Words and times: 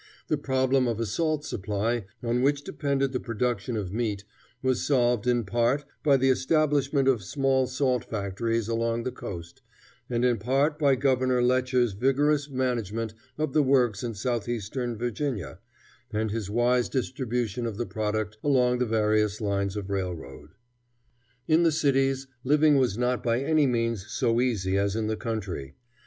The 0.29 0.37
problem 0.39 0.87
of 0.87 0.99
a 0.99 1.05
salt 1.05 1.45
supply, 1.45 2.05
on 2.23 2.41
which 2.41 2.63
depended 2.63 3.11
the 3.13 3.19
production 3.19 3.77
of 3.77 3.93
meat, 3.93 4.23
was 4.63 4.81
solved 4.83 5.27
in 5.27 5.43
part 5.43 5.85
by 6.01 6.17
the 6.17 6.31
establishment 6.31 7.07
of 7.07 7.23
small 7.23 7.67
salt 7.67 8.05
factories 8.05 8.67
along 8.67 9.03
the 9.03 9.11
coast, 9.11 9.61
and 10.09 10.25
in 10.25 10.39
part 10.39 10.79
by 10.79 10.95
Governor 10.95 11.43
Letcher's 11.43 11.91
vigorous 11.93 12.49
management 12.49 13.13
of 13.37 13.53
the 13.53 13.61
works 13.61 14.01
in 14.03 14.15
southwestern 14.15 14.97
Virginia, 14.97 15.59
and 16.11 16.31
his 16.31 16.49
wise 16.49 16.89
distribution 16.89 17.67
of 17.67 17.77
the 17.77 17.85
product 17.85 18.39
along 18.43 18.79
the 18.79 18.87
various 18.87 19.39
lines 19.39 19.75
of 19.77 19.91
railroad. 19.91 20.49
In 21.47 21.61
the 21.61 21.71
cities, 21.71 22.25
living 22.43 22.75
was 22.77 22.97
not 22.97 23.21
by 23.21 23.41
any 23.41 23.67
means 23.67 24.07
so 24.11 24.41
easy 24.41 24.79
as 24.79 24.95
in 24.95 25.05
the 25.05 25.15
country. 25.15 25.75